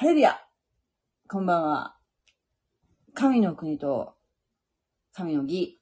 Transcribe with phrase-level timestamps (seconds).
[0.00, 0.38] ハレルヤ
[1.28, 1.96] こんばんは。
[3.14, 4.14] 神の国と
[5.12, 5.80] 神の義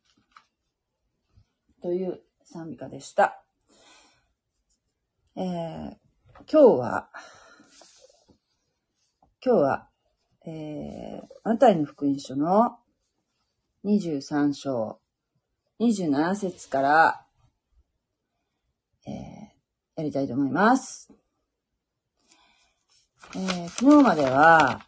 [1.83, 3.45] という賛美歌でした。
[5.37, 7.11] えー、今日は、
[9.45, 9.89] 今日は、
[10.47, 12.79] えー、マタイの福音書の
[13.85, 14.99] 23章
[15.79, 17.27] 27節から、
[19.07, 19.13] えー、
[19.97, 21.16] やりたいと思います。
[23.35, 24.81] えー、昨日までは、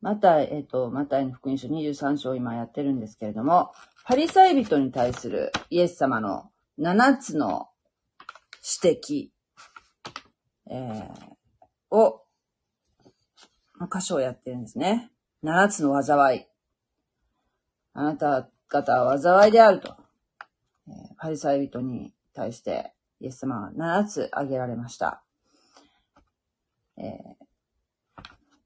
[0.00, 3.72] また、えっ、ー、と、マタイの福音書23章今やってるんですけれども、
[4.04, 7.68] パリサイ人に対するイエス様の7つの
[8.82, 9.28] 指摘、
[10.70, 12.22] えー、を、
[13.92, 15.10] 箇所をやってるんですね。
[15.42, 16.44] 7つの災い。
[17.92, 19.96] あなた方は災いであると、
[20.86, 25.22] えー、パリサイ人に対してイエス様は7つ挙げられました。
[26.96, 28.22] えー、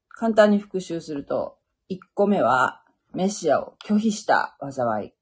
[0.09, 1.59] 簡単に復習すると、
[1.91, 2.83] 1個目は
[3.13, 5.13] メシアを拒否した災い。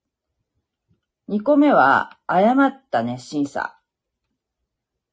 [1.28, 3.78] 2個目は誤った熱心さ。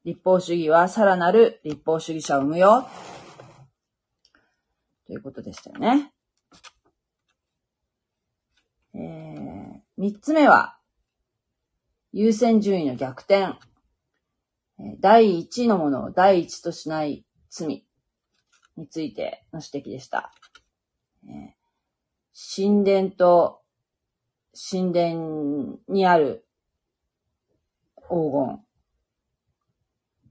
[0.03, 2.87] 立法主義はさらなる立法主義者を生むよ。
[5.05, 6.11] ということでしたよね。
[8.93, 10.77] えー、三つ目は、
[12.13, 13.53] 優先順位の逆転。
[14.99, 17.85] 第一のものを第一としない罪
[18.75, 20.31] についての指摘でした。
[22.55, 23.61] 神殿と
[24.53, 26.45] 神殿にある
[27.97, 28.63] 黄金。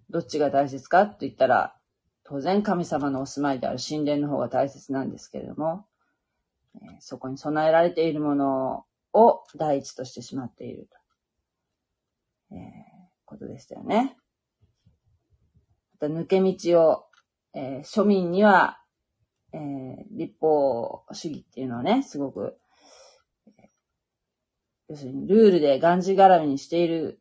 [0.08, 1.76] どっちが大切かって言ったら、
[2.24, 5.86] 当然神様のお住まいである神殿の方が大切なんですけれども、
[7.00, 10.88] そこに備えられているものを第一としてしまっている
[12.50, 12.60] と、えー、
[13.24, 14.16] ことでしたよね。
[16.00, 17.04] また抜け道を、
[17.54, 18.78] えー、庶民には、
[19.52, 22.58] えー、立法主義っていうのはね、すごく、
[24.88, 27.20] 要するにルールでがんじがらめにしている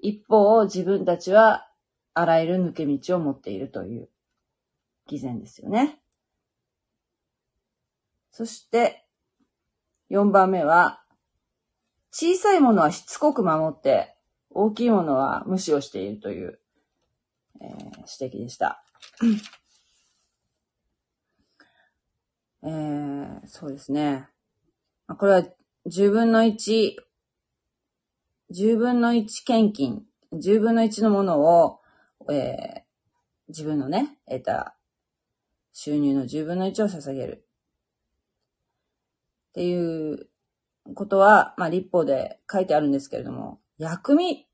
[0.00, 1.68] 一方を、自分たちは
[2.14, 4.08] あらゆる抜け道を持っているという
[5.06, 6.00] 偽善ですよね。
[8.30, 9.04] そして、
[10.10, 11.02] 4番目は、
[12.10, 14.16] 小さいものはしつこく守って、
[14.50, 16.60] 大きいものは無視をしているという、
[17.60, 17.70] えー、
[18.20, 18.82] 指摘でした。
[22.62, 24.28] えー、そうですね。
[25.06, 25.42] これは
[25.86, 26.96] 10分の1、
[28.52, 30.02] 10分の1献金、
[30.32, 31.80] 10分の1のものを、
[32.30, 32.82] えー、
[33.48, 34.76] 自分のね、得た
[35.72, 37.46] 収入の10分の1を捧げる。
[39.50, 40.28] っていう
[40.94, 44.47] ことは、まあ、立法で書いてあるんですけれども、薬味、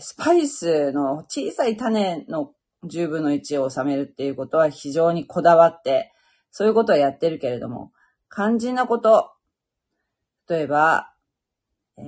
[0.00, 2.52] スパイスの小さい種の
[2.84, 6.12] 10分の1を収めるっていうことは非常にこだわって、
[6.50, 7.92] そういうことはやってるけれども、
[8.32, 9.32] 肝心なこと、
[10.48, 11.12] 例えば、
[11.96, 12.04] えー、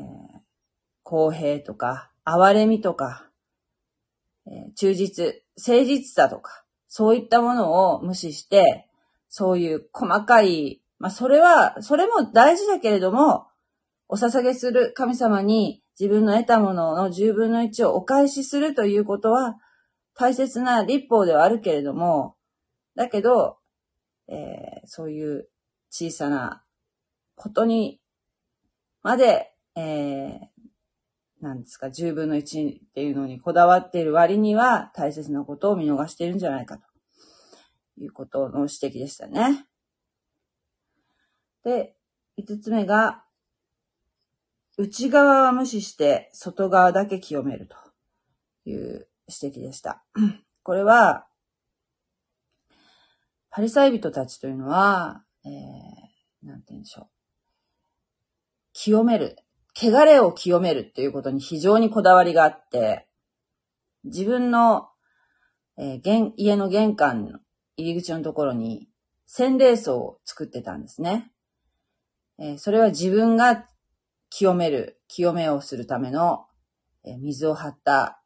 [1.03, 3.29] 公平とか、哀れみとか、
[4.47, 8.89] えー、忠実、誠実さとか、そういったものを無視して、
[9.29, 13.47] そういう細かい、まあそれは、それも大事だけれども、
[14.09, 19.57] お捧げする神様に自分の得たものの10分の1をお返しするということは
[20.15, 22.37] 大切な立法ではあるけれども、
[22.95, 23.59] だけど、
[24.29, 25.49] えー、そういう
[25.91, 26.63] 小さな
[27.35, 28.01] ことに
[29.03, 30.39] まで、えー、
[31.41, 36.85] なんですか、10分の1っていうのにこだわっている割には大切なことを見逃しているんじゃないかと
[37.99, 39.67] いうことの指摘でしたね。
[41.65, 41.97] で、
[42.39, 43.25] 5つ目が、
[44.79, 47.77] 内側は無視して外側だけ清めると
[48.65, 50.05] いう指摘でした。
[50.63, 51.27] これは、
[53.51, 57.07] パリサイ人たちというのは、えー、なんて言うんでしょう。
[58.73, 59.37] 清める。
[59.75, 63.07] 汚れを清めるっていうことに非常にこだわりがあって、
[64.05, 64.89] 自分の、
[65.77, 67.39] えー、家の玄関の
[67.77, 68.89] 入り口のところに
[69.27, 71.31] 洗礼層を作ってたんですね。
[72.39, 73.67] えー、それは自分が
[74.35, 76.47] 清める、清めをするための、
[77.05, 78.23] え、水を張った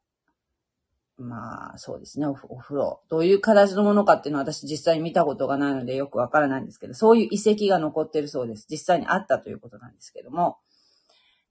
[1.19, 3.00] まあ、そうですねお、お風呂。
[3.08, 8.67] どういう形のものかっていうのは私実際に見たことがないのでよくわからないんですけど、そういう遺跡が残ってるそうです。
[8.70, 10.58] 実際にあったということなんですけども、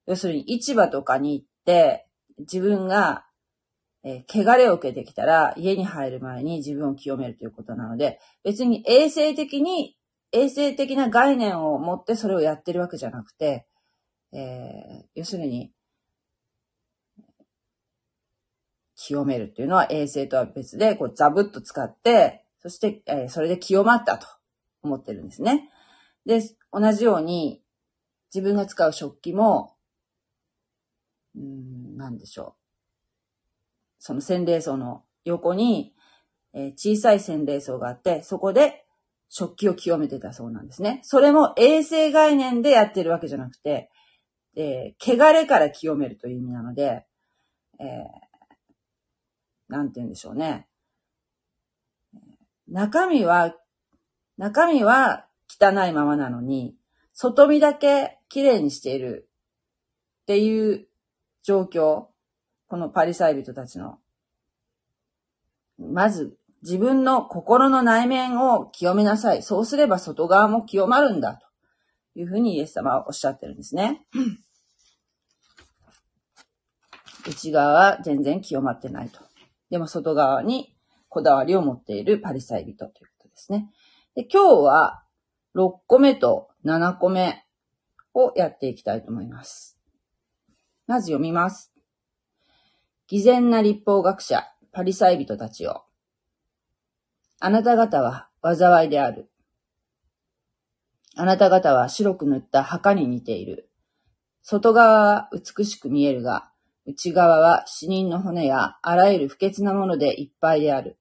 [0.06, 3.26] 要するに市場とかに行って、自分が、
[4.04, 9.98] えー、汚れを受けてきたら、家に入る前に自分を清めるということなので、別に衛生的に、
[10.32, 13.66] 衛生的な概念を持ってそれをやってるわけじゃなくて、
[14.36, 15.72] えー、要するに、
[18.96, 24.28] 清めるっていうのは衛生とは別で、こうザブッと使って、そして、えー、それで清まったと
[24.84, 25.70] 思ってるんですね。
[26.26, 26.42] で、
[26.72, 27.62] 同じように、
[28.34, 29.76] 自分が使う食器も、
[31.36, 32.66] うん、なんでしょう。
[34.00, 35.94] その洗礼槽の横に、
[36.54, 38.86] えー、小さい洗礼槽があって、そこで
[39.30, 41.00] 食器を清めてたそうなんですね。
[41.04, 43.90] それも衛生概念でやってるわけじゃなくて、
[44.56, 47.06] えー、汚れから清めるという意味なので、
[47.80, 50.68] えー、なんて言うんでしょうね。
[52.68, 53.56] 中身は、
[54.38, 56.76] 中身は汚いままなのに、
[57.14, 59.30] 外見だけ綺麗にしている
[60.24, 60.88] っていう
[61.44, 62.08] 状況。
[62.68, 64.00] このパリサイ人たちの。
[65.78, 69.44] まず、自分の心の内面を清めなさい。
[69.44, 71.40] そうすれば外側も清まるんだ。
[72.14, 74.06] というふうにイエス様はおっしゃってるんですね。
[77.28, 79.20] 内側は全然清まってないと。
[79.70, 80.76] でも外側に
[81.10, 83.70] こだわりを持っているパリサイ人ということですね。
[84.16, 85.04] で今日は
[85.56, 87.46] 6個目と7個目
[88.14, 89.78] をやっていきたいと思います。
[90.88, 91.72] まず読みます。
[93.08, 95.86] 偽善な立法学者、パリサイ人たちよ。
[97.40, 99.30] あなた方は災いである。
[101.16, 103.70] あなた方は白く塗った墓に似ている。
[104.42, 106.52] 外側は美しく見えるが、
[106.86, 110.98] 内側は死人の骨やあらゆる不潔なものでいっぱいである。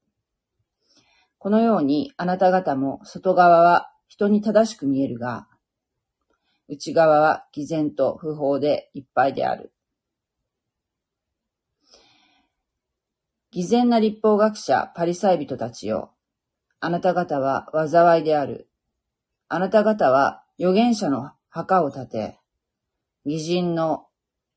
[1.38, 5.46] このようにあなた方も外側は人に正しく見えるが、
[6.68, 9.72] 内側は偽善と不法でいっぱいである。
[13.50, 16.12] 偽善な立法学者パリサイ人たちよ。
[16.80, 18.68] あなた方は災いである。
[19.48, 22.38] あなた方は預言者の墓を建て、
[23.26, 24.06] 偽人の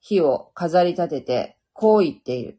[0.08, 2.58] 火を飾り立てて、こう言っている。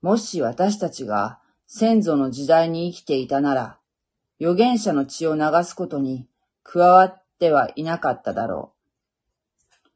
[0.00, 1.38] もし私たちが
[1.68, 3.78] 先祖の時代に生きていたなら、
[4.40, 6.26] 預言者の血を流すことに
[6.64, 9.88] 加わってはいなかっただろう。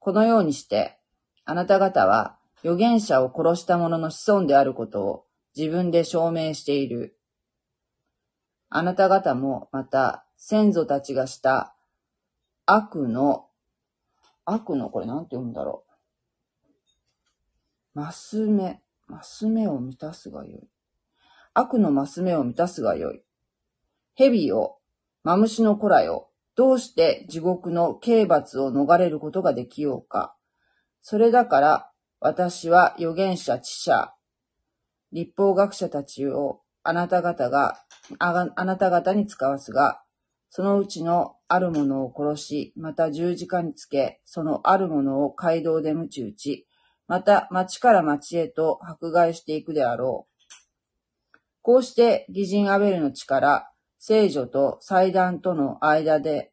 [0.00, 0.98] このようにして、
[1.46, 5.24] あなた方は預言者を殺した者の子孫であることを
[5.56, 7.16] 自分で証明している。
[8.68, 11.74] あなた方もまた先祖たちがした
[12.66, 13.46] 悪の
[14.44, 15.94] 悪の、これなんて読むんだろう。
[17.94, 20.68] マス目、マス目を満たすがよい。
[21.54, 23.22] 悪のマス目を満たすがよい。
[24.14, 24.78] 蛇を、
[25.22, 26.30] マムシの子らよ。
[26.56, 30.36] どうして地獄の刑罰を逃れることができようか。
[31.00, 34.14] それだから、私は預言者、知者、
[35.12, 37.84] 立法学者たちをあなた方が、
[38.18, 40.03] ああなた方に使わすが、
[40.56, 46.68] そのうちのあるものを殺し、また十字架につけ、そのあるものを街道で鞭打ち、
[47.08, 51.38] また町から町へと迫害していくであろう。
[51.60, 53.68] こうして義人アベルの力、
[53.98, 56.52] 聖女と祭壇との間で、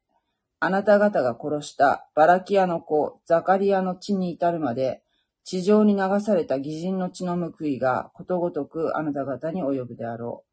[0.59, 5.03] あなた方が殺したバラキアの子、ザカリアの地に至るまで、
[5.43, 10.43] 地上に流された義人の血の報いがことごとくあなた方に及ぶであろ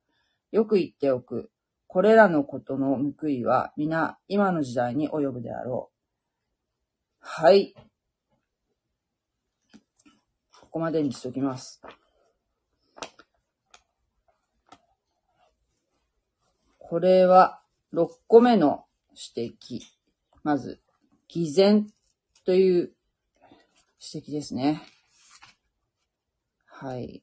[0.52, 0.56] う。
[0.56, 1.50] よく言っておく。
[1.88, 5.98] これらのことの報いは皆今の時代に及ぶであろう。
[7.18, 7.74] はい。
[10.60, 11.80] ここまでにしときます。
[16.78, 17.62] これは
[17.94, 18.84] 6個目の
[19.34, 19.80] 指摘。
[20.42, 20.80] まず、
[21.28, 21.86] 偽善
[22.44, 22.92] という
[24.14, 24.82] 指摘ですね。
[26.66, 27.22] はい。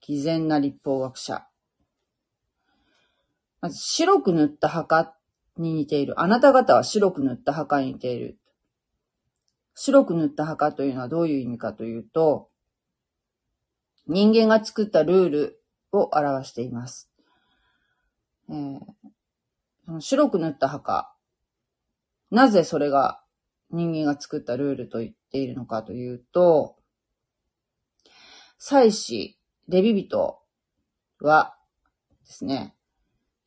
[0.00, 1.46] 偽善な立法学者。
[3.62, 5.14] まず白く塗った墓
[5.56, 6.20] に似ている。
[6.20, 8.38] あなた方は白く塗った墓に似ている。
[9.74, 12.50] 白く塗った墓というのはどういう意味かというと、
[14.08, 17.08] 人間が作ったルールを表しています。
[18.50, 18.80] えー、
[19.86, 21.14] その白く塗った墓。
[22.32, 23.22] なぜそれが
[23.70, 26.76] 人間が作ったルールと言っているのかというと、
[28.58, 29.38] 祭司、
[29.68, 30.38] レビ人
[31.20, 31.56] は
[32.26, 32.74] ですね、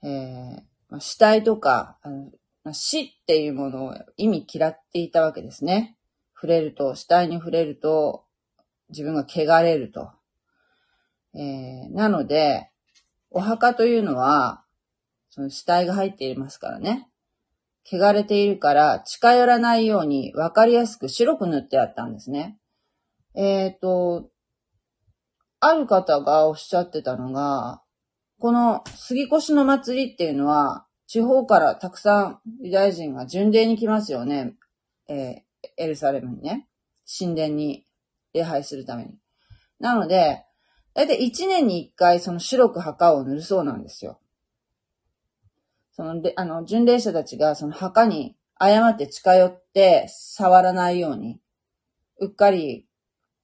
[0.06, 5.98] えー、死体とか、あの死っていうものを意味嫌っていたわけですね。
[6.36, 8.24] 触れると、死体に触れると、
[8.90, 10.12] 自分が汚れると。
[11.34, 12.70] えー、なので、
[13.32, 14.64] お墓というのは、
[15.30, 17.10] その死体が入っていますからね。
[17.84, 22.58] 汚れているから近寄らないように分かりやすく白く塗ってあったんですね。
[23.36, 24.30] えっ、ー、と、
[25.60, 27.82] ある方がおっしゃってたのが、
[28.40, 34.56] この杉越の祭りっていうのは、地方からたくさんユダヤ人が巡礼に来ますよね。
[35.08, 35.44] えー、
[35.78, 36.68] エルサレムにね。
[37.20, 37.86] 神殿に
[38.34, 39.12] 礼拝するために。
[39.80, 40.44] なので、
[40.94, 44.20] だいたい1年に1回その白く墓を塗るそうなんですよ。
[45.92, 51.40] その、で、あの、巡礼者たちがその墓に誤って近寄って触らないように、
[52.20, 52.88] うっかり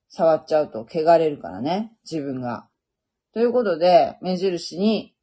[0.10, 2.68] 触っちゃうと汚れるからね、自分が。
[3.34, 5.16] ということで、目印に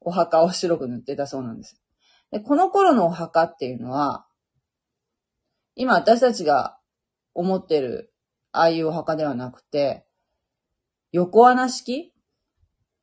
[0.00, 1.80] お墓を白く塗ってたそうなんです。
[2.30, 4.26] で、この頃のお墓っていうのは、
[5.76, 6.78] 今私たちが
[7.32, 8.12] 思ってる、
[8.52, 10.04] ああいうお墓ではなくて、
[11.12, 12.12] 横穴式？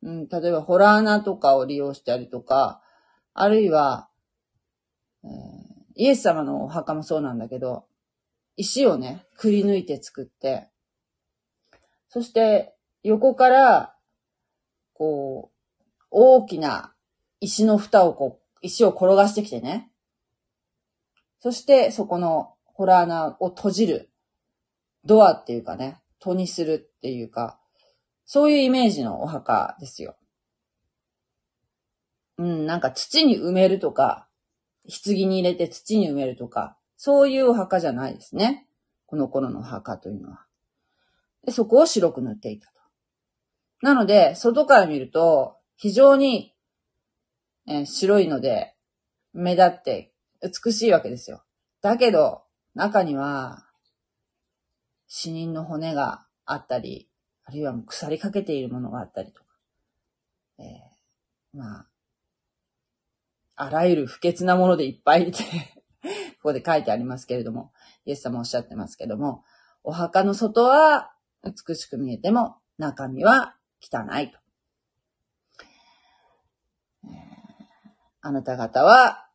[0.03, 2.81] うん、例えば、ホラー穴とかを利用したりとか、
[3.33, 4.09] あるいは、
[5.23, 5.29] えー、
[5.95, 7.85] イエス様のお墓もそうなんだけど、
[8.57, 10.69] 石をね、くり抜いて作って、
[12.09, 13.95] そして、横から、
[15.01, 16.93] こう、大きな
[17.39, 19.91] 石の蓋をこう、石を転がしてきてね。
[21.39, 24.11] そして、そこのホラー穴を閉じる。
[25.03, 27.59] ドアっていうかね、戸にするっていうか、
[28.25, 30.17] そういうイメージのお墓ですよ。
[32.37, 34.27] うん、なんか土に埋めるとか、
[34.87, 38.67] 棺に入れて土に埋めるとか、そういうお墓じゃないですね。
[39.07, 40.45] この頃のお墓というのは。
[41.43, 42.80] でそこを白く塗っていたと。
[43.81, 46.53] なので、外から見ると、非常に、
[47.67, 48.75] えー、白いので、
[49.33, 51.43] 目立って美しいわけですよ。
[51.81, 52.43] だけど、
[52.75, 53.65] 中には、
[55.07, 57.09] 死人の骨があったり、
[57.43, 59.45] あるいはもう腐りかけているものがあったりとか、
[60.59, 61.87] えー、まあ、
[63.55, 65.43] あらゆる不潔なものでいっぱいいて
[66.41, 67.73] ここで書いてありますけれども、
[68.05, 69.43] イエス様おっしゃってますけども、
[69.83, 74.37] お墓の外は美しく見えても中身は汚いと。
[78.21, 79.27] あなた方は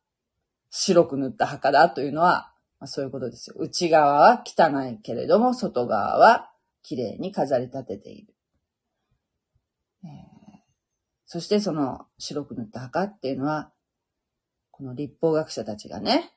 [0.69, 3.55] 白く塗った墓だというのは、まあ、そういうことですよ。
[3.57, 6.51] 内側は汚いけれども、外側は
[6.83, 8.33] 綺麗に飾り立てている。
[11.29, 13.73] そしてその白く塗った墓っていうのは、
[14.71, 16.31] この立法学者たちがね、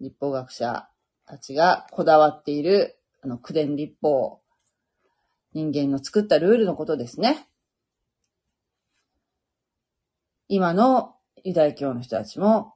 [0.00, 0.88] 立法学者
[1.26, 4.41] たちがこだわっている、あの、苦伝立法、
[5.54, 7.48] 人間の作ったルールのことですね。
[10.48, 12.74] 今のユダヤ教の人たちも、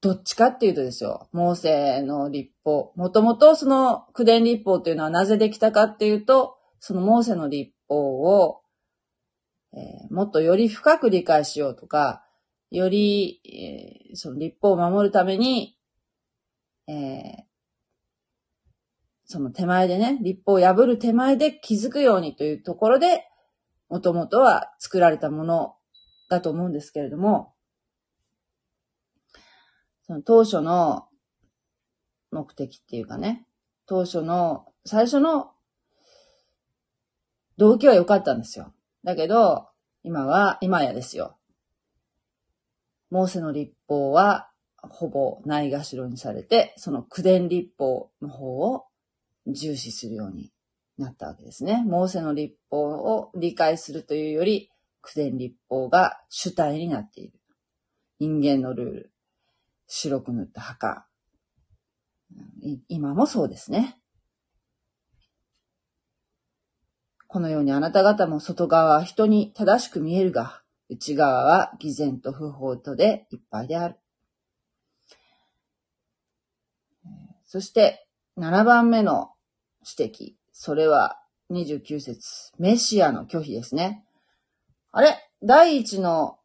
[0.00, 2.92] どっちかっていうとですよ、モーセの立法。
[2.96, 8.60] もともとその苦伝立法っていうのはなぜできたかっていうと、そのモーセの立法を、
[9.72, 12.24] えー、もっとより深く理解しようとか、
[12.70, 15.78] より、えー、その立法を守るために、
[16.88, 17.45] えー、
[19.26, 23.26] その手前でね、立法を破る手前で気づくようにというところで、
[23.88, 25.74] もともとは作られたもの
[26.30, 27.52] だと思うんですけれども、
[30.06, 31.08] その当初の
[32.30, 33.46] 目的っていうかね、
[33.86, 35.50] 当初の、最初の
[37.56, 38.72] 動機は良かったんですよ。
[39.02, 39.68] だけど、
[40.04, 41.36] 今は、今やですよ。
[43.10, 48.86] モーセの立法は、ほぼないがしろにされて、その苦伝立法の方を
[49.46, 50.52] 重視するように
[50.98, 51.84] なったわけですね。
[51.86, 54.70] モーセの立法を理解するというより、
[55.02, 57.38] 苦伝立法が主体になっている。
[58.18, 59.12] 人間のルール。
[59.86, 61.06] 白く塗った墓。
[62.88, 63.98] 今もそうですね。
[67.28, 73.96] このようにあなた方も外側は人に正しく見えるが、内側は偽善と不法とでいっぱいである。
[77.44, 79.30] そして、7番目の
[79.98, 80.34] 指摘。
[80.52, 82.52] それは29節。
[82.58, 84.04] メシアの拒否ですね。
[84.90, 85.16] あれ？
[85.42, 86.38] 第一の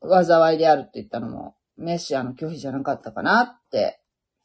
[0.00, 4.00] 災いであるって言ったのも、メシアの拒否じゃなかったかなって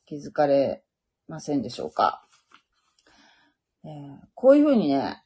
[0.05, 0.83] 気づかれ
[1.27, 2.23] ませんでしょうか。
[3.85, 3.91] えー、
[4.33, 5.23] こういうふうにね、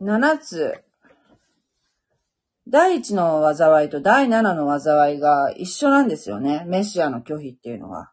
[0.00, 0.84] 7つ、
[2.68, 6.64] 第1の災いと第7の災いが一緒なんですよね。
[6.66, 8.12] メシアの拒否っていうのは。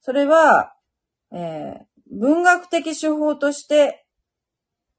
[0.00, 0.74] それは、
[1.32, 4.06] えー、文学的手法として、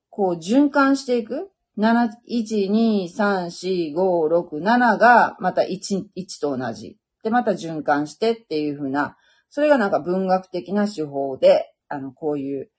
[0.09, 1.51] こう循環していく。
[1.77, 6.97] 7、1、2、3、4、5、6、7がまた1、1と同じ。
[7.23, 9.15] で、また循環してっていうふうな、
[9.49, 12.71] それがなんか文学的な手法で、あの、こういう、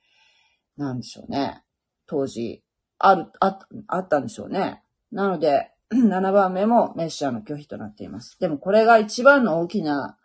[0.76, 1.62] なんでしょうね。
[2.06, 2.64] 当時、
[2.99, 4.82] ある、ああったんでしょうね。
[5.12, 8.37] なので、 7番目もメッシャーの拒否となっています。
[8.40, 10.18] でもこれが一番の大きな、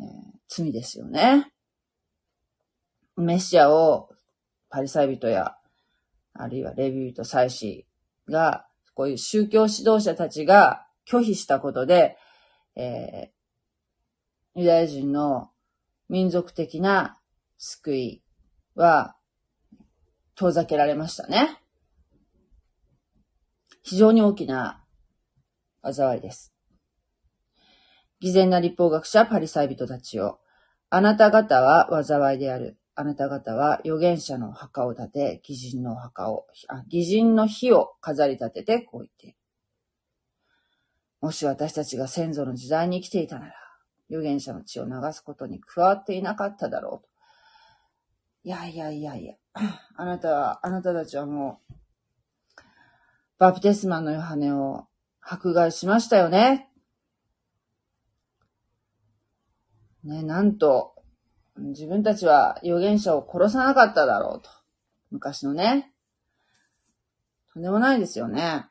[0.00, 0.06] えー、
[0.48, 1.52] 罪ですよね。
[3.16, 4.10] メシャーを
[4.68, 5.56] パリサイ人や
[6.38, 7.86] あるいはレビューと祭司
[8.28, 12.16] が、こういう宗教指導者たちが拒否したことで、
[12.74, 15.50] えー、ユダヤ人の
[16.08, 17.18] 民族的な
[17.58, 18.22] 救い
[18.74, 19.16] は
[20.34, 21.60] 遠ざけられましたね。
[23.82, 24.82] 非常に大きな
[25.82, 26.52] 災いです。
[28.20, 30.40] 偽善な立法学者パリサイ人たちよ。
[30.88, 32.78] あなた方は災いである。
[32.98, 39.36] あなた方は預言者の墓を建て、偽人の墓を、あ、偽人の火を飾り立ててこう言っている。
[41.20, 43.52] もし私たちが先祖の時代に生きていたなら、
[44.08, 47.08] 預言者の血を流すことに加わっていなかっただろうと。
[48.44, 49.34] いやいやいやいや、
[49.96, 51.74] あなたは、あなたたちはもう、
[53.38, 54.86] バプテスマのヨハネを
[55.20, 56.70] 迫害しましたよね。
[60.02, 60.95] ね、なんと、
[61.58, 64.50] 自分たちは預言者を殺さなかっただろうと。
[65.10, 65.92] 昔のね。
[67.52, 68.66] とんでもないですよね。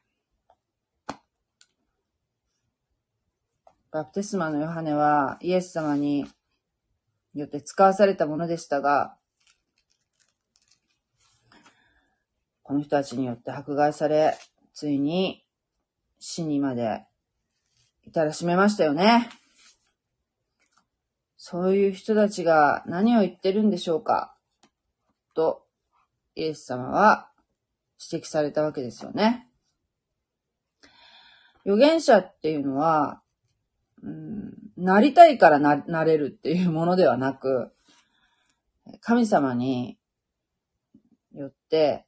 [3.92, 6.27] バプテスマのヨハネはイエス様に
[7.34, 9.15] よって使わされたものでしたが、
[12.62, 14.38] この人たちによって迫害され、
[14.74, 15.45] ついに
[16.19, 17.06] 死にまで
[18.06, 19.30] 至らしめましたよね。
[21.47, 24.36] そういう人たちが何を言ってるんでしょうか？
[25.36, 25.62] と、
[26.34, 27.29] イエス様は
[28.12, 29.47] 指摘されたわけですよね。
[31.63, 33.21] 預言者っていうのは、
[34.01, 37.71] うん、なりたいからな、なれるっていうものではなく、
[38.99, 39.99] 神様に
[41.36, 42.08] よって、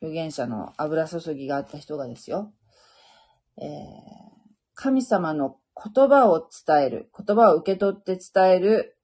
[0.00, 2.54] 預言者の油注ぎがあった人がですよ、
[3.58, 3.66] えー、
[4.74, 8.96] 神様の言葉を伝える、言葉を受け取って伝える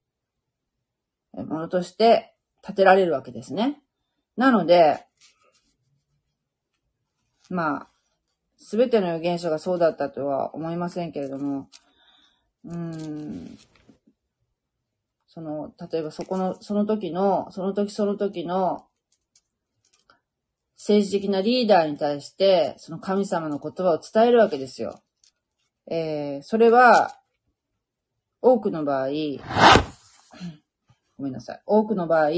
[1.35, 3.83] ものとして立てられるわけですね。
[4.37, 5.05] なので、
[7.51, 7.89] まあ、
[8.57, 11.69] すべての預言者がそうだったとは思いませんけれども、
[12.65, 13.59] うん、
[15.27, 18.87] その、例えばそこの、その時の、その時その時の
[20.77, 25.03] 政治的なリーダーに対して、その神様の言葉を伝えるわけですよ。
[25.87, 27.17] えー、それは、
[28.41, 29.09] 多くの場合、
[31.17, 31.63] ごめんなさい。
[31.65, 32.31] 多くの場合、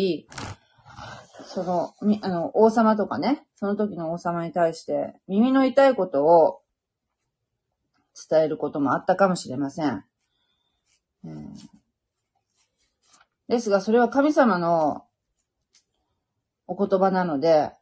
[1.46, 6.60] その、あの、王様とかね、その時の王様に対して耳の痛いことを
[8.28, 10.04] 伝えることもあったかもしれません。
[11.24, 11.54] うん、
[13.48, 15.06] ですが、それは神様の
[16.66, 17.72] お言葉なので、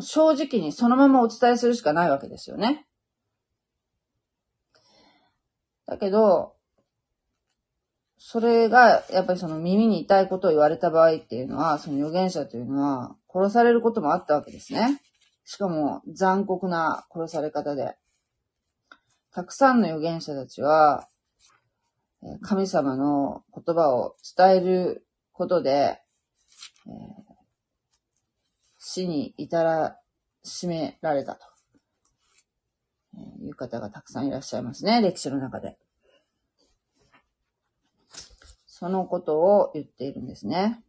[0.00, 2.86] 正直にそのままお伝えするしかないわけですよね。
[5.86, 6.54] だけど、
[8.16, 15.02] それが、やっぱりその耳に痛いことを言われた場合っていうのは、その預言者というのは、殺されることもあったわけですね。
[15.44, 17.96] しかも、残酷な殺され方で。
[19.32, 21.08] たくさんの預言者たちは、
[22.40, 26.00] 神様の言葉を伝えることで、え、
[28.78, 29.98] 死に至ら
[30.42, 31.53] しめられたと。
[33.42, 35.76] いう方がたくさんいらっしゃいますね、歴史の中で。
[38.66, 40.82] そのことを言っているんですね。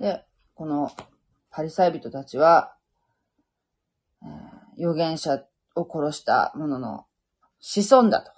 [0.00, 0.90] で、この
[1.50, 2.76] パリサイ人たちは、
[4.22, 5.44] えー、預言者
[5.76, 7.06] を殺した者の
[7.60, 8.32] 子孫だと、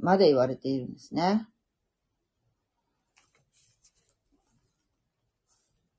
[0.00, 1.46] まで言われているんですね。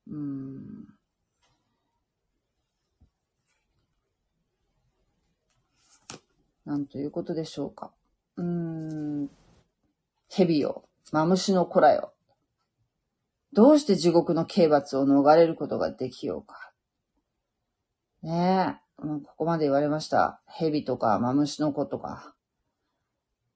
[0.08, 0.95] うん。
[6.66, 7.92] なんということでしょうか。
[8.36, 9.30] うーん。
[10.28, 12.12] 蛇よ、マムシの子らよ。
[13.52, 16.72] どうして地獄の刑罰を逃れることができようか。
[18.22, 20.42] ねえ、ここまで言われました。
[20.46, 22.34] 蛇とかマムシの子とか。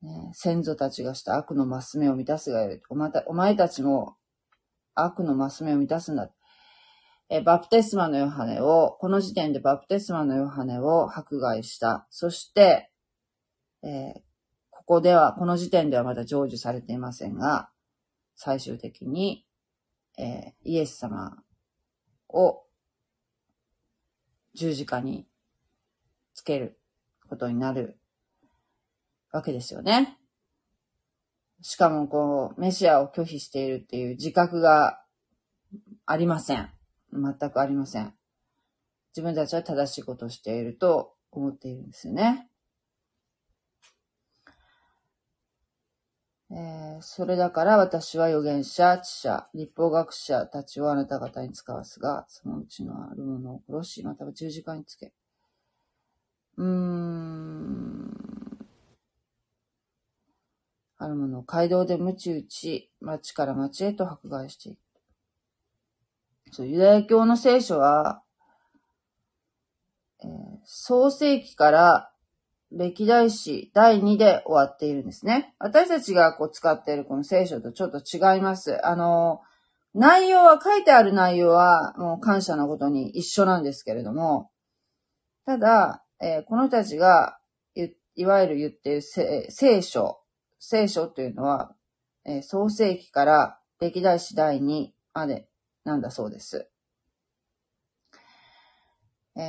[0.02, 2.80] ね、先祖たちがした悪のマス目を満たすがよい。
[2.88, 4.16] お前たお前たちも
[4.94, 6.30] 悪のマス目を満たすんだ。
[7.28, 12.06] えバプテスマのヨハネを、この時点でバプテスマのヨハネを迫害した。
[12.10, 12.89] そして、
[13.82, 14.20] えー、
[14.70, 17.70] ここでは、この時点ではまだ成就されていませんが、
[18.36, 19.46] 最終的に、
[20.18, 21.42] えー、イエス様
[22.28, 22.62] を
[24.54, 25.26] 十字架に
[26.34, 26.78] つける
[27.28, 27.98] ことになる
[29.32, 30.18] わけですよね。
[31.62, 35.04] しかも、こう、メシアを拒否しているっていう自覚が
[36.06, 36.70] ありません。
[37.12, 38.14] 全くありません。
[39.14, 42.49] 自分たちは正しいことをしていると思っているんですよね。
[46.52, 55.12] えー、それだから私は預言者、知者、立法学者たちをあなた方に使わすが、そのうちのあるものを殺し、または十字架につけ。
[56.56, 58.60] うーん。
[60.98, 64.78] あるものを街道で鞭打ち、町から町へと迫害していく。
[66.52, 68.24] そう、ユダヤ教の聖書は、
[70.22, 70.28] えー、
[70.64, 72.09] 創世記から
[72.72, 75.54] 歴代史第2で終わっているんですね。
[75.58, 78.84] 私たちがこう使っているこの聖書とちょっと違います。
[78.86, 79.40] あの、
[79.92, 84.50] 内容は、書いてある内容はもう感謝のことに一緒なんですけれども、
[85.46, 87.38] ただ、えー、この人たちが
[88.14, 90.20] いわゆる言っている聖書、
[90.58, 91.74] 聖書というのは、
[92.24, 95.48] えー、創世記から歴代史第2まで
[95.84, 96.68] なんだそうです。
[99.36, 99.40] え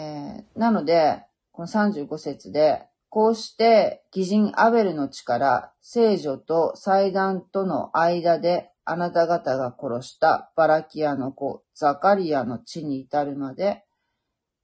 [0.55, 13.83] ー、なので、この35節で、こうして偽人アベルの地から聖女と祭壇との間であなた方が殺したバラキアの子ザカリアの地に至るまで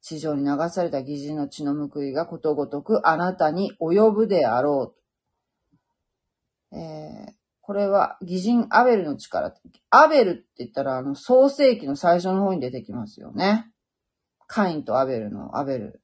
[0.01, 4.93] 地上に流された偽人の血の報いがことごとくあなたに及ぶであろ
[6.71, 6.77] う。
[6.77, 9.53] えー、これは偽人アベルの力。
[9.89, 13.69] アベルって言ったらあの創世記の最初の方に出てきますよね。
[14.47, 16.01] カインとアベルのアベル。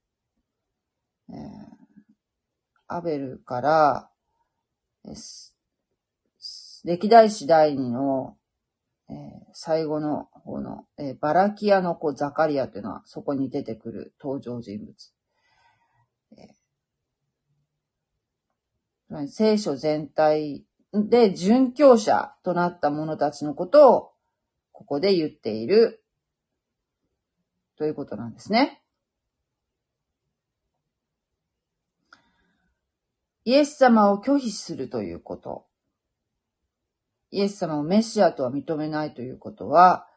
[1.30, 1.83] えー、
[2.88, 4.10] アベルから、
[6.84, 8.38] 歴代史第二の、
[9.10, 9.16] えー、
[9.54, 15.14] 最後の方の、えー、バラキアの子ザカリアというのはそこに出てくる登場人物。
[16.38, 24.12] えー、聖書全体で、殉教者となった者たちのことを、
[24.72, 26.04] ここで言っている、
[27.78, 28.83] ということなんですね。
[33.46, 35.66] イエス様を拒否するということ。
[37.32, 40.08] イエス様をメシアとは認めないということは、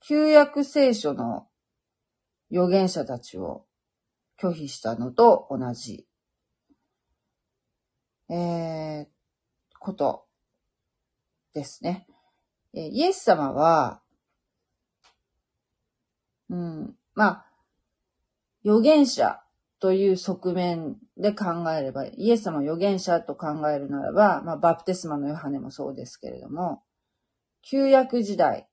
[0.00, 1.48] 旧約聖書の
[2.50, 3.66] 預言者たちを
[4.40, 6.06] 拒否したのと同じ。
[8.30, 9.06] えー、
[9.78, 10.26] こと
[11.52, 12.06] ですね。
[12.72, 14.00] イエス様は、
[16.48, 17.46] うん、まあ、
[18.64, 19.43] 預言者
[19.84, 26.82] という側面で考えれば、イエス様を預言者と考えるならば、まあ、バプテスマのヨハネもそうですけれども、
[27.60, 28.66] 旧約時代、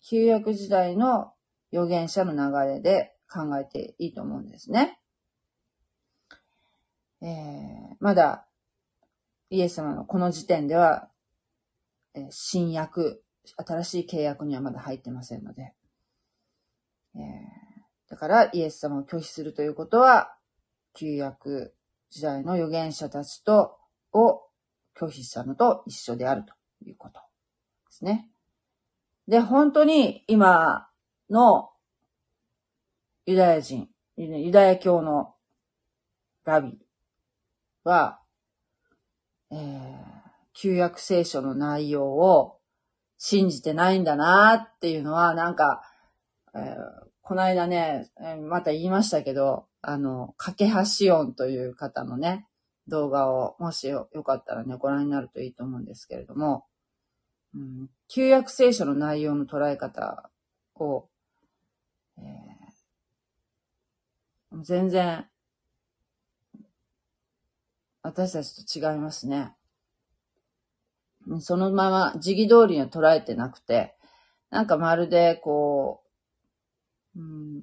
[0.00, 1.34] 旧約時代の
[1.74, 4.98] 預言者の流れで考えていいと思うんですね。
[7.20, 8.46] えー、まだ
[9.50, 11.10] イエス様のこの時点では、
[12.14, 13.22] え新約、
[13.58, 15.74] 新しい契約にはまだ入ってませんので、
[18.20, 20.34] からイエス様を拒否するということは、
[20.92, 21.74] 旧約
[22.10, 23.78] 時代の預言者たちと、
[24.12, 24.42] を
[24.94, 26.52] 拒否したのと一緒であると
[26.84, 27.20] いうことで
[27.88, 28.28] すね。
[29.26, 30.90] で、本当に今
[31.30, 31.70] の
[33.24, 35.34] ユダヤ人、ユダヤ教の
[36.44, 36.78] ラビ
[37.84, 38.20] は、
[39.50, 39.96] えー、
[40.52, 42.58] 旧約聖書の内容を
[43.16, 45.82] 信じてないんだなっていうのは、なんか、
[46.54, 48.10] えー、この間ね、
[48.48, 52.48] また言いましたけど、あの、架け橋音という方のね、
[52.88, 56.64] 動画を、もしよかったらね、ご覧になるといいと思うんですけれども、
[57.54, 60.28] うん、旧約聖書の内容の捉え方
[60.74, 61.06] を、
[62.18, 65.28] えー、全然
[68.02, 69.54] 私たちと違いますね。
[71.38, 73.94] そのまま時期通りには捉えてなくて、
[74.50, 76.09] なんかまるでこう
[77.16, 77.62] う、ん、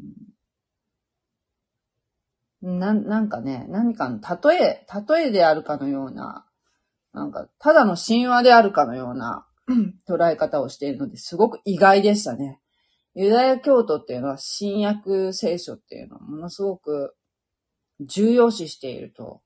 [2.61, 6.45] な、なんかね、何かの例え、例えであるかのような、
[7.13, 9.45] なんか、ただの神話であるかのような
[10.07, 12.59] 捉え方をしているのですごく意外でしたね。
[13.15, 17.15] ユダヤ教徒っていうのは新約聖書っていうのはものすごく
[17.99, 19.41] 重要視していると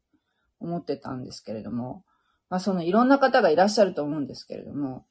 [0.59, 2.03] 思ってたんですけれども、
[2.49, 5.05] まあそのいろんな方がいらっしゃると思うんですけれども、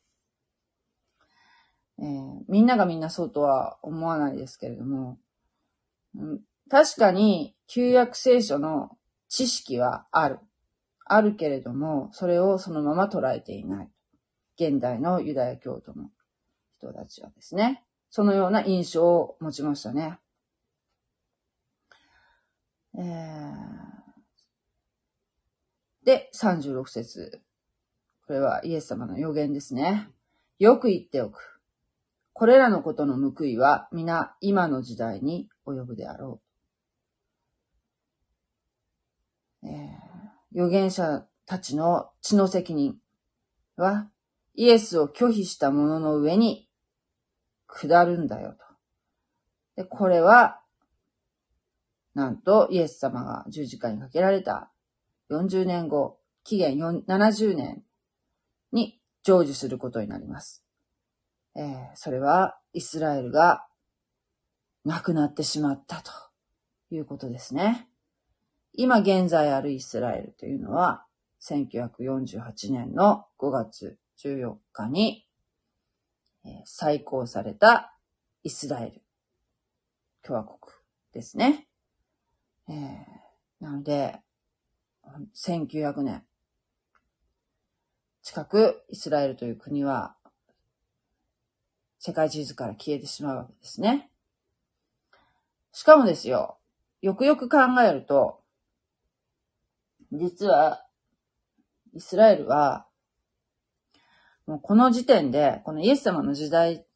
[2.00, 5.18] えー、みんながみんなそうとは思わないですけれども、
[6.16, 8.96] うん、確かに旧約聖書の
[9.28, 10.38] 知識はある。
[11.04, 13.90] あるけれども、それをそのまま捉えていない。
[14.56, 16.10] 現代のユダヤ教徒の
[16.78, 20.18] 人たちはですね、そのような印象を持ちましたね。
[22.96, 23.90] えー
[26.04, 27.40] で、36節。
[28.26, 30.08] これはイエス様の予言ですね。
[30.58, 31.59] よく言っておく。
[32.40, 36.40] これらのことの報いは皆今の時代に及ぶであろ
[39.62, 39.66] う。
[39.68, 42.96] えー、預言者たちの血の責任
[43.76, 44.08] は
[44.54, 46.66] イエスを拒否した者の上に
[47.66, 48.52] 下るんだよ
[49.76, 49.82] と。
[49.82, 50.62] で、これは、
[52.14, 54.72] なんとイエス様が十字架にかけられた
[55.30, 57.82] 40年後、紀元70年
[58.72, 60.64] に成就することになります。
[61.60, 63.66] えーそれはイスラエルが
[64.86, 66.10] なくなってしまったと
[66.90, 67.86] いうことですね。
[68.72, 71.04] 今現在あるイスラエルというのは、
[71.42, 75.26] 1948年の5月14日に、
[76.46, 77.94] えー再興された
[78.42, 79.02] イスラエル
[80.22, 80.58] 共和国
[81.12, 81.68] ですね。
[82.70, 83.04] えー
[83.60, 84.18] なので、
[85.36, 86.24] 1900年
[88.22, 90.16] 近くイスラエルという国は
[92.00, 94.10] 世界地図から消えてしまうわけですね。
[95.70, 96.56] しかもですよ、
[97.02, 98.40] よくよく考えると、
[100.10, 100.82] 実は、
[101.92, 102.86] イスラエルは、
[104.46, 106.86] もうこの時点で、このイエス様の時代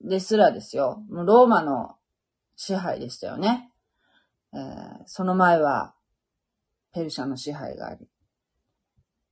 [0.00, 1.96] ですらですよ、もうローマの
[2.54, 3.72] 支配でしたよね。
[4.54, 5.94] えーその前は、
[6.92, 8.08] ペルシャの支配があり、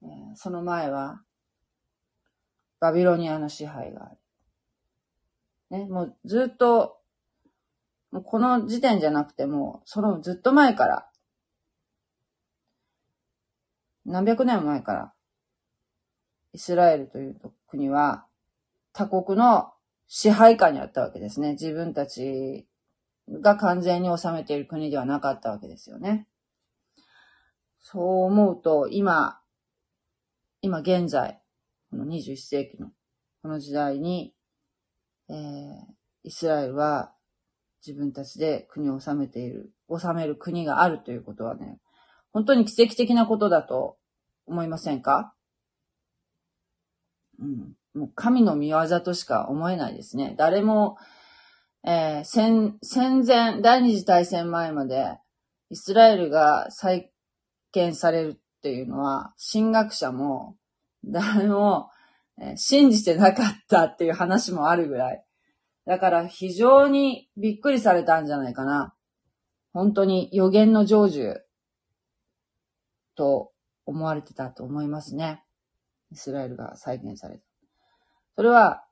[0.02, 1.22] えーその前は、
[2.80, 4.25] バビロニアの支配があり。
[5.70, 6.98] ね、もうずっと、
[8.10, 11.10] もうこの時点じゃなくても、そのずっと前から、
[14.04, 15.12] 何百年前から、
[16.52, 18.26] イスラエルという国は、
[18.92, 19.72] 他国の
[20.06, 21.52] 支配下にあったわけですね。
[21.52, 22.66] 自分たち
[23.28, 26.28] が完全に治めている国ではなかったわけですよね。
[27.80, 29.40] そう思うと、今、
[30.62, 31.40] 今現在、
[31.90, 32.90] この21世紀の
[33.42, 34.35] この時代に、
[35.28, 35.38] えー、
[36.24, 37.12] イスラエルは
[37.86, 41.78] 自分たちで国を治めている、治める国があるということはね、
[42.32, 43.96] 本当に奇跡的なことだと
[44.46, 45.34] 思いませんか？
[47.38, 47.74] うん。
[47.94, 50.34] もう神の見業としか思えないですね。
[50.36, 50.98] 誰も、
[51.84, 55.18] えー戦、戦前、第二次大戦前まで、
[55.70, 57.12] イスラエルが再
[57.72, 60.56] 建されるっていうのは、神学者も、
[61.04, 61.90] 誰も、
[62.56, 65.24] 信じてなかったっていう話もあるぐらい。
[65.86, 68.94] だから非常にびっくりされたんじゃないかな。
[69.72, 71.36] 本当に予言の成就
[73.14, 73.52] と
[73.86, 75.44] 思われてたと思いますね。
[76.12, 77.42] イスラエルが再建された。
[78.36, 78.84] それは、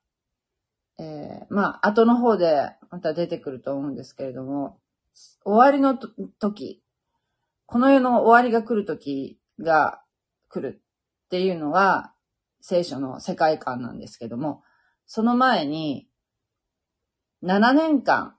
[0.98, 4.78] えーまあ、後の方でまた出てくると思うんですけれども、
[5.44, 5.98] 終わりの
[6.38, 6.82] 時、
[7.66, 10.02] この世の終わりが来る時が
[10.48, 10.82] 来る
[11.26, 12.13] っていうのは、
[12.66, 14.62] 聖書の世界観なんですけども、
[15.06, 16.08] その前に、
[17.42, 18.36] 7年間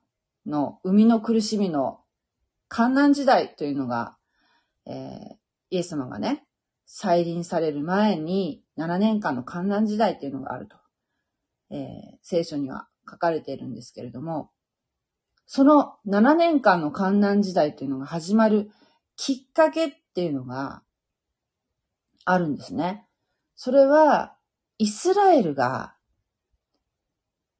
[0.47, 1.99] の生みの苦しみの
[2.67, 4.17] 観難時代というのが、
[4.87, 5.35] えー
[5.71, 6.43] イエス様がね、
[6.85, 10.77] 再臨される前に7年間の観難時代っていうのがあると、
[11.69, 14.49] えー聖書には書かれているんですけれども、
[15.45, 18.71] その7年間の観難時代っていうのが始まる
[19.17, 20.81] きっかけっていうのが
[22.25, 23.04] あるんですね。
[23.55, 24.35] それは、
[24.77, 25.95] イスラエルが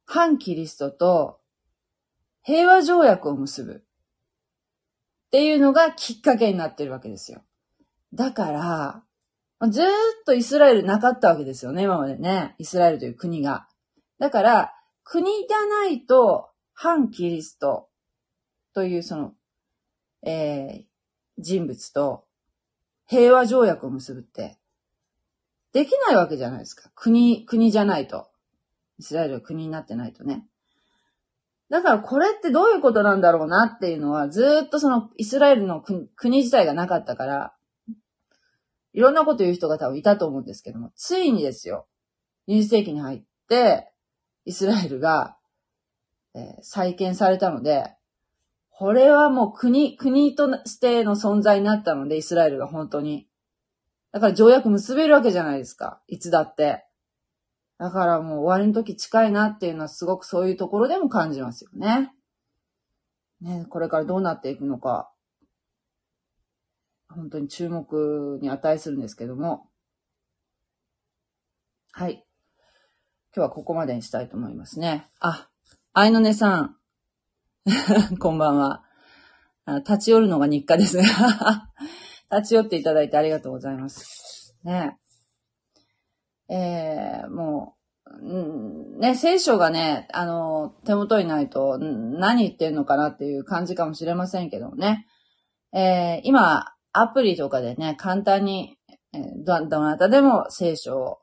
[0.05, 1.39] 反キリストと
[2.43, 7.43] 平和条約を結ぶっていうのがきっかけになってるわけですよ。
[8.13, 9.03] だから、
[9.69, 9.89] ずーっ
[10.25, 12.55] とイスラエルなかったわけですよね、今までね。
[12.57, 13.67] イスラエルという国が。
[14.19, 17.89] だから、国じゃないと反キリスト
[18.73, 19.33] というその、
[20.23, 20.95] えー
[21.37, 22.23] 人物と
[23.07, 24.57] 平和条約を結ぶって、
[25.75, 26.89] できないわけじゃないですか。
[26.95, 28.29] 国、国じゃないと。
[28.97, 30.47] イスラエルが国になってないとね。
[31.69, 37.53] だからこれってどういうことなんだろうなっていうのは、ずっとそのイスラエルの国国自体がなかったから、
[38.93, 41.87] いろんなこと言う人が多分いたと思うんですけども、ついにですよ、
[42.47, 43.91] 20世紀に入って、
[44.45, 45.35] イスラエルが、
[46.35, 47.93] えー再建されたので、
[48.69, 53.27] これはもう国、国としての存在になったので、イスラエルが本当に。
[54.15, 55.99] だから条約結べるわけじゃないですか。
[56.07, 56.85] いつだって。
[57.77, 62.13] だからもう終わりの時近いなっていうのはすごくそういうところでも感じますよね。
[63.41, 65.11] ね、これからどうなっていくのか、
[67.09, 69.67] 本当に注目に値するんですけども。
[71.91, 72.13] はい。
[72.13, 72.23] 今
[73.33, 75.09] 日はここまでにしたいと思いますね。
[75.19, 75.49] あ、
[75.91, 76.77] 愛のねさん。
[78.19, 78.85] こんばんは。
[79.79, 81.03] 立ち寄るのが日課ですね。
[82.35, 84.55] 立ち寄っていただいてありがとうございます。
[84.63, 84.97] ね
[86.49, 95.07] えー、もう、うんね、聖書がね、あの、手元にないと、何言ってんのかなっていう感じかもしれませんけどもね。
[95.73, 98.77] えー今、アプリとかでね、簡単に、
[99.13, 101.17] えーど、どなたでも聖書を、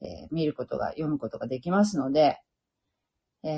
[0.00, 2.38] えー見ることが、読むことができますので、
[3.44, 3.48] え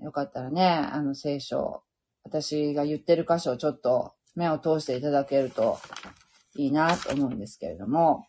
[0.00, 1.82] ーよかったらね、あの聖書、
[2.22, 5.78] 私が言ってる箇所をちょっと目を通していただけると
[6.56, 8.26] いいなと思うんですけれども、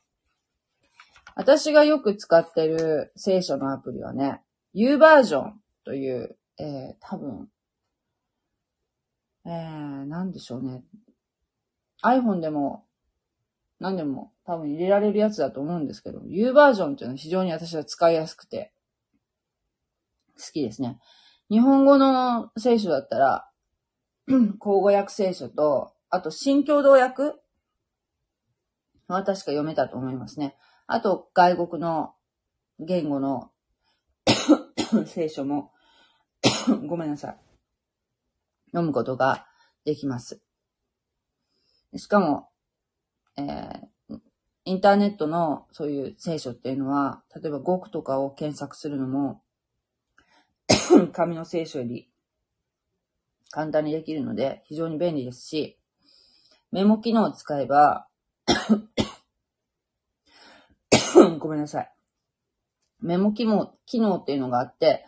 [1.35, 4.41] 私がよく使ってる聖書のアプリはね、
[4.73, 7.49] U バージョンという、えー、多分、
[9.45, 10.83] えー、なんでしょうね。
[12.03, 12.85] iPhone でも、
[13.79, 18.73] 何でも多分入れられるやつだと思うんですけど、U バージョンっていうのは非常に私は使いやすくて、
[20.37, 20.99] 好きですね。
[21.49, 23.50] 日本語の聖書だったら、
[24.59, 27.33] 口語訳聖書と、あと新共同訳
[29.07, 30.55] は確か読めたと思いますね。
[30.87, 32.13] あと外国の
[32.79, 33.51] 言語の
[35.05, 35.71] 聖書も
[36.87, 37.37] ごめんなさい。
[38.71, 39.47] 読むことが
[39.85, 40.41] できます。
[41.97, 42.49] しかも、
[43.37, 44.19] えー、
[44.65, 49.43] インターネットのそういう聖書っていうのは、例えば語句とかを検索するのも、
[51.11, 52.10] 紙の聖書より
[53.51, 55.77] 簡単にできるので非常に便利ですし、
[56.71, 58.07] メモ機能を使えば
[61.39, 61.91] ごめんなさい。
[63.01, 65.05] メモ機能、機能っていうのがあって、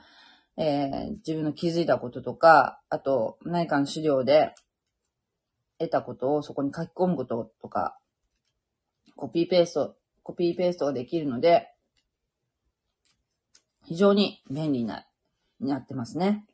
[0.57, 4.53] えー、自分の気づいたこととか、あと何かの資料で
[5.79, 7.97] 得たことをそこに書き込むこととか、
[9.15, 11.69] コピーペースト、コピーペーストができるので、
[13.85, 15.05] 非常に便利な、
[15.59, 16.45] になってますね。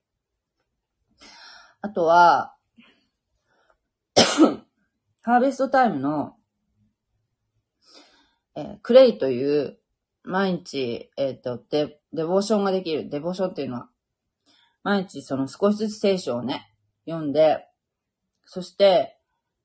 [1.82, 2.56] あとは、
[5.24, 6.36] ハーベストタイムの、
[8.56, 9.80] えー、クレイという
[10.24, 13.10] 毎日、えっ、と、デ、デボーションができる。
[13.10, 13.90] デボーションっていうのは、
[14.84, 16.74] 毎日その少しずつ聖書をね、
[17.06, 17.66] 読んで、
[18.46, 19.18] そして、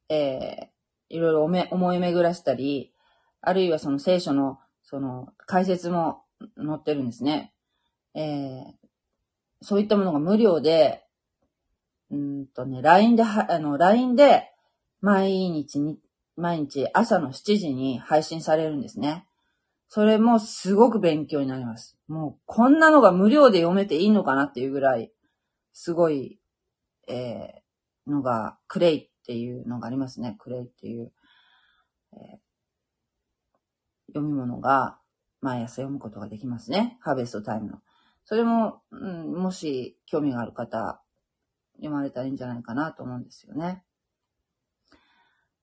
[0.08, 2.92] えー、いろいろおめ思い巡らしたり、
[3.40, 6.24] あるいはその聖書の、その解説も
[6.56, 7.54] 載ってるんですね。
[8.14, 8.72] えー、
[9.60, 11.03] そういったものが無料で、
[12.14, 14.50] うんとね、LINE で、あの、LINE で、
[15.00, 15.98] 毎日に、
[16.36, 19.26] 毎日朝の7時に配信されるんですね。
[19.88, 21.96] それもすごく勉強になります。
[22.08, 25.12] もうこんなのが無料で読めていいのかなっていうぐらい、
[25.72, 26.40] すごい、
[27.06, 30.36] えー、のが、クレイっていうのがありますね。
[30.38, 31.12] クレイっていう、
[32.14, 32.38] えー、
[34.08, 34.98] 読み物が
[35.40, 36.98] 毎朝読むことができますね。
[37.00, 37.78] ハーベストタイムの。
[38.24, 41.03] それも、うん、もし興味がある方、
[41.76, 43.82] 読まれたらいいんじゃないかなと思うんですよね。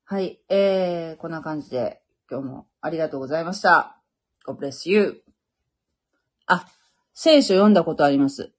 [0.05, 0.41] はい。
[0.49, 3.97] えー、こんな感じで今日もありがとうございました。
[4.45, 5.23] God bless you.
[6.47, 6.67] あ、
[7.13, 8.51] 聖書読んだことあります。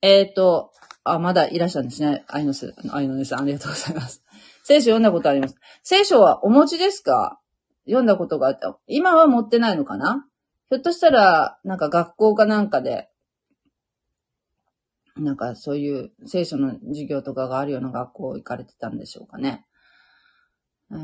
[0.00, 0.72] えっ、ー、と、
[1.04, 2.24] あ、まだいらっしゃるんですね。
[2.28, 4.22] 愛のす、愛のさん、ありがとうございます。
[4.64, 5.56] 聖書読んだことあります。
[5.82, 7.38] 聖書はお持ちですか？
[7.84, 8.78] 読んだことがあった。
[8.86, 10.26] 今は持ってないのかな？
[10.70, 13.09] ひょっとしたら、なんか学校かなんかで、
[15.20, 19.66] なんかそういう聖書の授業とかがあるような学校行かれてたんでしょうかね。
[20.90, 21.00] えー、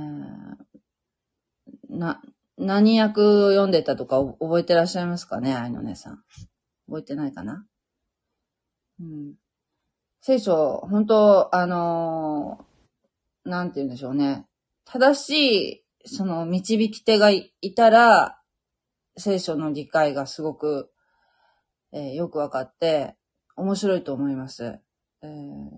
[1.89, 2.23] な、
[2.57, 6.25] 何役を読んでたとか覚えてらっしゃいますかね愛の姉さん。
[6.89, 7.67] 覚えてないかな？
[9.01, 9.35] うん。
[10.23, 14.47] 聖書、本当あのー、なんて言うんでしょうね。
[14.85, 15.31] 正し
[16.05, 18.41] い、その導き手がいたら、
[19.19, 20.91] 聖書の理解がすごく、
[21.93, 23.17] えー、よくわかって、
[23.57, 24.79] 面白いと思います。
[25.23, 25.71] えー、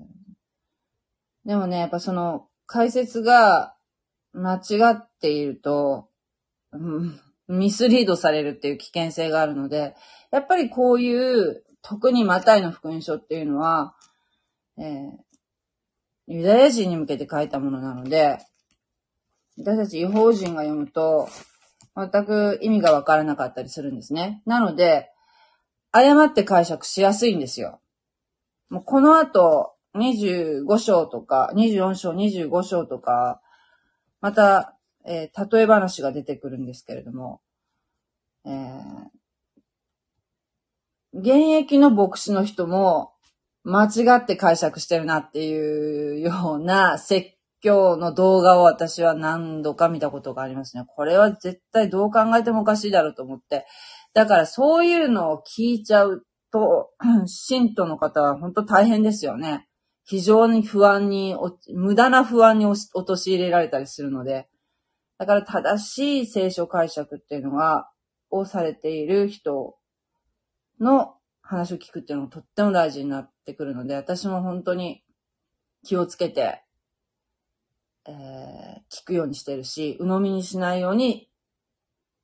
[1.46, 3.74] でもね、やっぱその解説が
[4.32, 6.08] 間違っていると、
[7.48, 9.94] ミスリードされるっていう危険性があるので、
[10.30, 13.94] やっぱりこういう、特にマタイの福音書っていうのは、
[14.76, 15.10] えー、
[16.26, 18.38] ユダヤ人に向けて書いたものなので、
[19.56, 21.28] 私たち違法人が読むと、
[21.96, 24.42] 全く意味がわからなかったりするんですね。
[24.44, 25.10] なので、
[25.92, 27.80] 誤って解釈しやすいんですよ。
[28.68, 33.40] もうこの後、25章とか、24章、25章とか、
[34.20, 34.76] また、
[35.06, 37.40] えー、例え話が出てくるんですけれども、
[38.44, 39.08] えー、
[41.14, 41.28] 現
[41.58, 43.12] 役の牧師の人も
[43.64, 47.30] 間違って解釈してるなっていうような説
[47.60, 50.84] 教の動画を私は何度か見たことがありますね。
[50.86, 53.66] これは絶対どう考えてもおかしいだろうと思って。
[54.18, 56.90] だからそういうのを聞いちゃうと、
[57.26, 59.68] 信徒の方は本当大変ですよね。
[60.02, 61.36] 非常に不安に、
[61.72, 64.48] 無駄な不安に陥れられたりするので、
[65.18, 67.92] だから正しい聖書解釈っていうのは、
[68.30, 69.76] をされている人
[70.80, 75.04] の話を聞くっていうのがとっても大事になってくるので、私も本当に
[75.84, 76.64] 気をつけて、
[78.04, 81.30] えー、聞くようにしてるし、鵜呑みにしないように、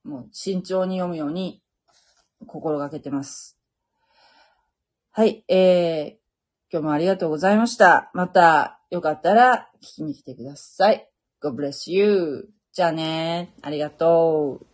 [0.02, 1.62] もう慎重に読むように
[2.46, 3.58] 心がけてます。
[5.12, 8.10] はい、えー、今日もありがとうございました。
[8.14, 11.08] また、よかったら聞きに来てください。
[11.42, 12.48] God bless you.
[12.72, 13.54] じゃあね。
[13.62, 14.73] ありがとう。